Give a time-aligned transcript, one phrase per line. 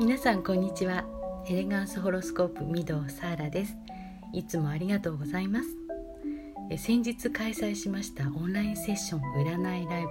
[0.00, 1.04] 皆さんこんにちは。
[1.46, 3.76] エレガンスホロスコープ御堂サーラです。
[4.32, 5.68] いつもありがとうございます。
[6.68, 10.10] え先日開催しましたオンラインセッション占いライブ。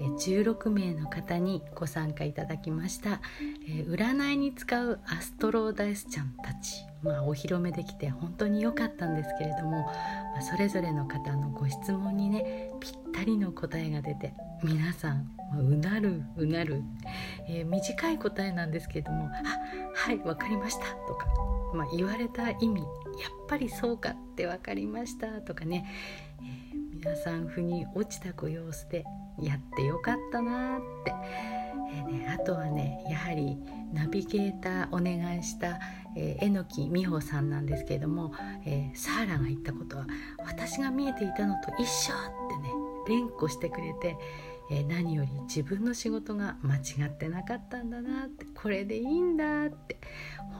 [0.00, 3.20] え16名の方にご参加いただきました。
[3.66, 6.84] え占いに使うアストロダイスちゃんたち。
[7.02, 9.86] まあ、お披露目できて本当に良かったんですけれども、
[10.34, 16.82] まあ、それぞれの方のご質問にねぴったりの答えが出て皆さん、うなるうなる、
[17.50, 19.58] えー、短い答えなんですけれども「あ
[19.94, 21.26] はい分かりました」とか、
[21.74, 22.82] まあ、言われた意味
[23.18, 25.84] 「やっぱりそうかって分かりました」とかね、
[26.40, 29.04] えー、皆さん腑に落ちたご様子で
[29.40, 31.12] やってよかったなって、
[31.92, 33.58] えーね、あとはねやはり
[33.92, 35.80] ナビゲーターお願いした
[36.16, 38.32] えー、榎木美穂さんなんですけれども、
[38.64, 40.06] えー、サーラが言ったことは
[40.44, 42.16] 私が見えていたのと一緒っ
[42.50, 42.74] てね
[43.08, 44.16] 連呼してくれて、
[44.70, 50.00] え、何より自分の仕事が間違ってなかったんだなってこれでいいんだって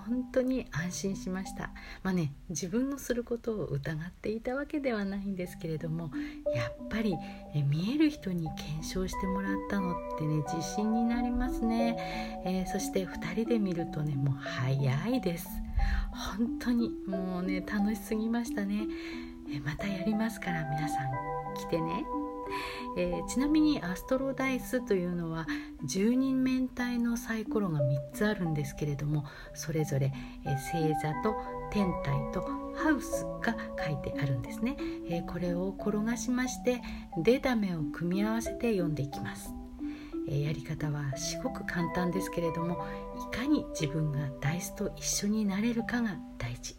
[0.07, 1.71] 本当に安心しました。
[2.03, 6.11] まあね自分のすることを疑っていたわけではないんですけれども
[6.55, 7.17] やっぱり
[7.55, 15.49] え見える人に検証してもらったのってね自信になりますね、えー、そして2人で見るとねもう早いです。
[16.11, 18.87] 本当にもうね楽しすぎましたね。
[19.53, 22.05] えまたやりますから皆さん来てね。
[22.97, 25.47] えー、ちなみにアストロダイスというのは
[25.85, 29.25] 十人面体のサイコロが3つあるんですけれども
[29.55, 30.13] それぞれ、
[30.45, 31.35] えー、星座と
[31.71, 32.43] 天体と
[32.77, 34.77] ハウスが書いてあるんですね、
[35.09, 36.83] えー、これを転がしまして
[37.23, 39.55] 出た目を組み合わせて読んでいきます、
[40.29, 42.85] えやり方はすごく簡単ですけれども
[43.33, 46.77] いかに自分がダイスと一緒になれるかが大事。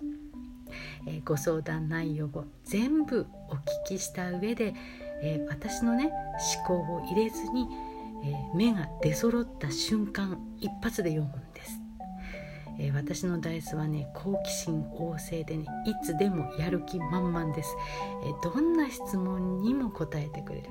[1.25, 4.73] ご相談内容を全部お聞きした上で
[5.23, 6.11] えー、私のね
[6.57, 7.67] 思考を入れずに、
[8.23, 11.79] えー、目が出揃った瞬間一発で読むんです、
[12.79, 17.75] えー、私のダイスはね好奇心旺盛でねいつでもやる気満々です、
[18.23, 20.69] えどんな質問にも答えてくれる。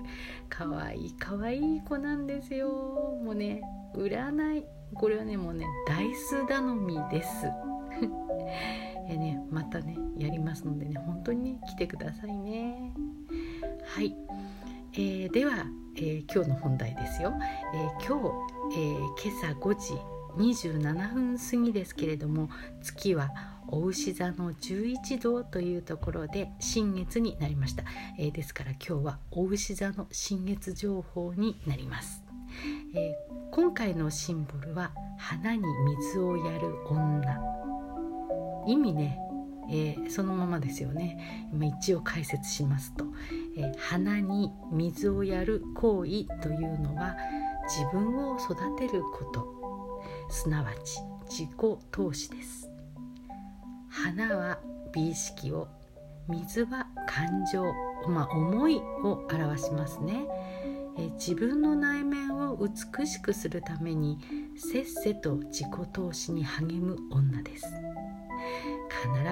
[0.49, 2.69] かわいいかわいい子なんですよ。
[3.25, 3.63] もうね
[3.95, 4.67] 占い。
[4.95, 7.47] これはねもうねダイス頼みです。
[9.09, 12.93] えね、またねやりますのでね本当にね来てくださいね。
[13.85, 14.15] はい、
[14.93, 17.33] えー、では、えー、今日の本題ですよ、
[17.75, 18.21] えー、今
[18.73, 19.95] 日、え今朝5時
[20.37, 22.49] 27分過ぎですけれども
[22.83, 23.31] 月は
[23.69, 27.85] お牛座の11度というところで新月になりました、
[28.19, 32.25] え、ですから今日はお牛座の新月情報になります、
[32.97, 33.15] え、
[33.53, 35.63] 今回のシンボルは花に
[35.99, 37.39] 水をやる女。
[38.67, 39.19] 意味ね
[39.73, 41.49] えー、そのままですよね。
[41.53, 43.05] 今一応解説しますと、
[43.57, 47.17] え、花に水をやる行為というのは
[47.69, 49.61] 自分を育てること。
[50.31, 52.71] すなわち自己投資です。
[53.89, 54.61] 花は
[54.93, 55.69] 美意識を
[56.29, 57.65] 水は感情、
[58.09, 60.27] まあ、思いを表しますね、
[60.97, 64.19] え、自分の内面を美しくするために
[64.57, 67.67] せっせと自己投資に励む女です。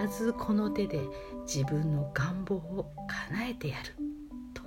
[0.00, 1.00] 必ずこの手で
[1.46, 2.92] 自分の願望を
[3.30, 4.07] 叶えてやる。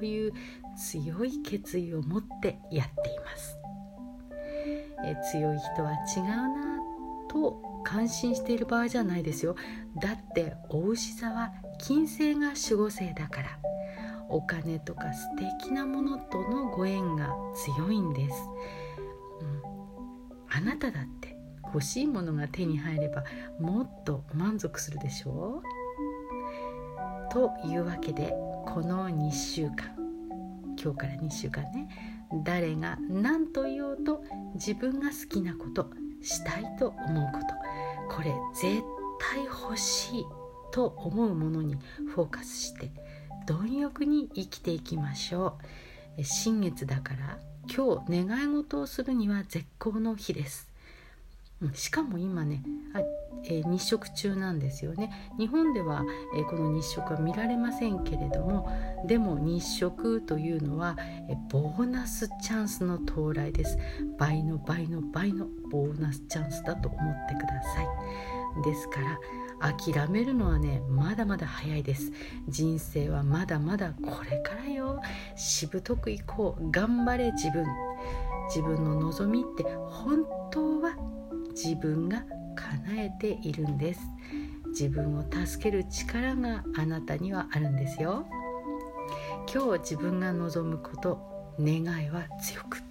[0.02, 0.34] という
[0.76, 3.56] 強い決意を持ってやっています。
[5.06, 6.80] え強い人は違うな
[7.30, 9.56] と感心している場合じゃないですよ。
[10.02, 13.60] だってお牛座は金星が守護星だから。
[14.28, 15.28] お金とか素
[15.60, 18.36] 敵なものとのご縁が強いんです、
[19.42, 19.62] うん、
[20.50, 21.36] あなただって
[21.66, 23.26] 欲しいものが手に入れば
[23.60, 25.81] もっと満足するでしょう。
[27.32, 28.34] というわけで
[28.66, 29.96] この2週間
[30.82, 31.88] 今日から2週間ね
[32.44, 34.24] 誰が何と言おうと
[34.56, 35.90] 自分が好きなこと
[36.22, 37.40] したいと思うこ
[38.10, 38.84] とこれ絶
[39.34, 40.26] 対欲しい
[40.72, 41.78] と思うものに
[42.14, 42.92] フォーカスして
[43.46, 45.58] 貪欲に生きていきましょ
[46.18, 46.24] う。
[46.24, 47.40] 新月だから
[47.74, 50.70] 今日願い事をするには絶好の日です。
[51.74, 52.64] しかも今ね、
[53.46, 55.12] え、日食中なんですよね。
[55.38, 56.04] 日本では、
[56.38, 58.70] え、この日食は見られませんけれども
[59.08, 60.96] でも日食というのは、
[61.30, 63.78] え、ボーナスチャンスの到来です。
[64.18, 67.88] 倍の倍の倍のボーナスチャンスだと思ってください。
[68.64, 69.18] ですから
[69.74, 72.12] 諦めるのはねまだまだ早いです。
[72.48, 75.02] 人生はまだまだこれからよ。
[75.36, 76.72] しぶとくいこう。
[76.72, 77.66] 頑張れ自分。
[78.48, 80.96] 自分の望みって本当は
[81.52, 82.24] 自分が
[82.56, 84.02] 叶えているんです。
[84.68, 88.26] 自分を助ける力があなたにはあるんですよ。
[89.54, 92.82] 今日自分が望むこと願いは強く。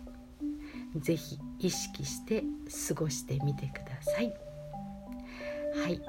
[0.97, 2.43] 是非意識して
[2.89, 4.35] 過ごしてみてください。
[5.83, 6.01] はい、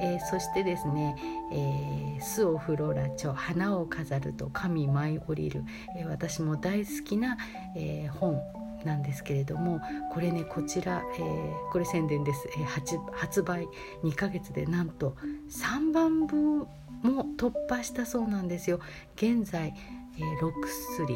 [0.00, 1.16] えー、そしてですね
[1.52, 5.64] 「えー、巣をフローラ著花を飾ると神舞い降りる」
[5.98, 7.36] えー、私も大好きな、
[7.74, 8.40] えー、本。
[8.84, 9.80] なんですけれども
[10.12, 13.68] これねこちら、えー、これ宣伝です、えー、発発売
[14.04, 15.16] 2ヶ月でなんと
[15.50, 16.66] 3番分
[17.02, 18.80] も突破したそうなんですよ。
[19.16, 19.74] 現在、
[20.16, 20.52] えー、6
[20.96, 21.12] 薬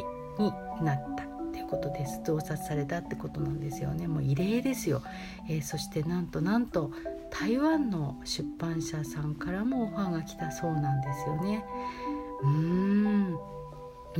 [0.78, 2.20] になったっていうことです。
[2.24, 4.06] 増刷されたってことなんですよね。
[4.06, 5.02] もう異例ですよ、
[5.48, 6.92] えー、そしてなんとなんと
[7.30, 11.64] 台湾の出版社さんからもオファーが来たそうなんですよね。
[12.42, 13.38] うーん。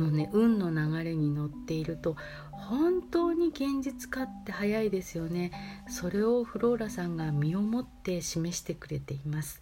[0.01, 2.15] のね運の流れに乗っていると
[2.51, 5.51] 本当に現実化って早いですよね。
[5.87, 9.61] それをフローラさんが身をもって示してくれています。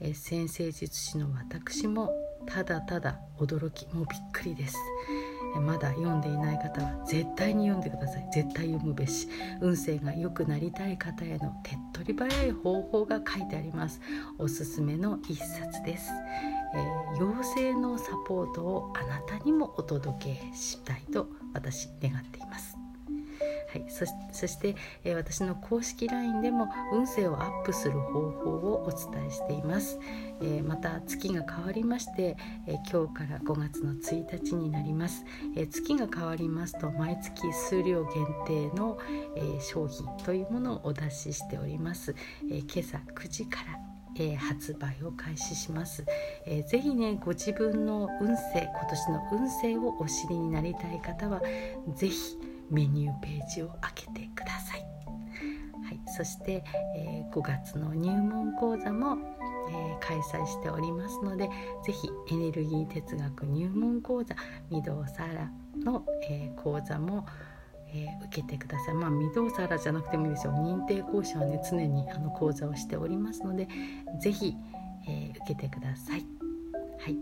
[0.00, 2.10] え先生術師の私も
[2.46, 4.76] ただただ驚きもうびっくりです。
[5.58, 8.28] まだ読んでいない方は絶対に読んでください。
[8.32, 9.28] 絶対読むべし。
[9.60, 14.00] 運勢が良くなりたい方への手っ取り早い方法が書いてあります。
[14.38, 16.10] おすすめの一冊です、
[16.74, 22.80] えー、妖精のサポートをあなたにもお届けしたいと私願っています。
[23.72, 24.74] はい、そそして、
[25.04, 30.00] えー、私の公式 LINE でも運勢をアップする方法をお伝えしています、
[30.42, 32.36] えー、また月が変わりまして、
[32.66, 35.24] えー、今日から5月の1日になります、
[35.56, 38.26] え月が変わりますと毎月数量限
[38.70, 38.98] 定の、
[39.36, 42.14] え商品というものをお出ししております、
[42.50, 46.04] え今朝9時からえー、発売を開始します、
[46.46, 51.40] えー、ぜひねご自分の運勢今年の運勢をお知りになりたい方は
[51.94, 52.36] ぜひ
[52.70, 54.86] メニューページを開けてください、
[55.84, 56.64] はい、そして、
[56.96, 59.16] えー、5月の入門講座も、
[59.70, 61.48] えー、開催しておりますので
[61.84, 64.34] ぜひエネルギー哲学入門講座
[64.70, 65.50] 御堂サラ
[65.84, 67.26] の、え、講座も
[67.92, 68.94] えー、受けてください。
[68.94, 70.52] まあ、御堂サラじゃなくてもいいですよ。
[70.52, 73.68] 認定講師はね、常にあの講座をしておりますので、
[74.20, 74.54] ぜひ、
[75.08, 76.26] えー、受けてください。
[76.98, 77.16] はい。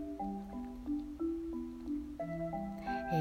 [3.11, 3.15] え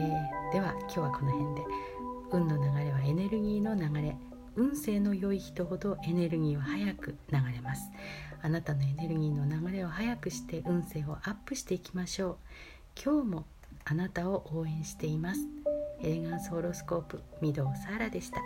[0.50, 1.98] ー、では、今日はこの辺で。
[2.30, 4.16] 運の流れはエネルギーの流れ
[4.56, 7.90] 運勢の良い人ほどエネルギーは早く流れます
[8.42, 12.36] あなたのエネルギーの流れを早くして運勢をアップしていきましょう
[13.02, 13.44] 今日も
[13.84, 15.40] あなたを応援しています
[16.00, 18.40] エレガンスホロスコープ御堂サーラでした。